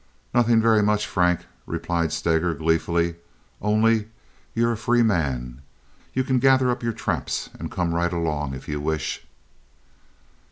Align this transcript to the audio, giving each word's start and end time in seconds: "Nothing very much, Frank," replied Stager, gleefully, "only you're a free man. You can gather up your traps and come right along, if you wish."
"Nothing 0.33 0.59
very 0.63 0.81
much, 0.81 1.05
Frank," 1.05 1.41
replied 1.67 2.11
Stager, 2.11 2.55
gleefully, 2.55 3.17
"only 3.61 4.07
you're 4.55 4.71
a 4.71 4.75
free 4.75 5.03
man. 5.03 5.61
You 6.15 6.23
can 6.23 6.39
gather 6.39 6.71
up 6.71 6.81
your 6.81 6.91
traps 6.91 7.51
and 7.59 7.69
come 7.69 7.93
right 7.93 8.11
along, 8.11 8.55
if 8.55 8.67
you 8.67 8.81
wish." 8.81 9.23